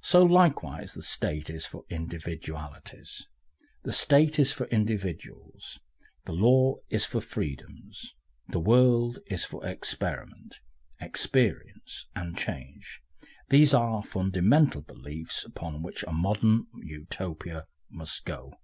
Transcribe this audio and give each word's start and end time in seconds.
So 0.00 0.22
likewise 0.22 0.94
the 0.94 1.02
State 1.02 1.50
is 1.50 1.66
for 1.66 1.84
Individualities. 1.90 3.26
The 3.82 3.92
State 3.92 4.38
is 4.38 4.52
for 4.54 4.64
Individuals, 4.68 5.80
the 6.24 6.32
law 6.32 6.76
is 6.88 7.04
for 7.04 7.20
freedoms, 7.20 8.14
the 8.48 8.58
world 8.58 9.18
is 9.26 9.44
for 9.44 9.62
experiment, 9.66 10.60
experience, 10.98 12.08
and 12.16 12.38
change: 12.38 13.02
these 13.50 13.74
are 13.74 14.00
the 14.00 14.08
fundamental 14.08 14.80
beliefs 14.80 15.44
upon 15.44 15.82
which 15.82 16.04
a 16.04 16.12
modern 16.14 16.66
Utopia 16.82 17.66
must 17.90 18.24
go. 18.24 18.54